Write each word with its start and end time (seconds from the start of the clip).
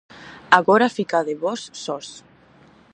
Agora 0.59 0.93
ficades 0.97 1.37
vós 1.43 1.61
sós. 1.83 2.07